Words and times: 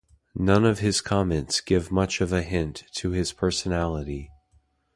None 0.33 0.65
of 0.65 0.79
his 0.79 0.99
comments 0.99 1.61
give 1.61 1.91
much 1.91 2.21
of 2.21 2.33
a 2.33 2.41
hint 2.41 2.85
to 2.93 3.11
his 3.11 3.31
personality. 3.31 4.31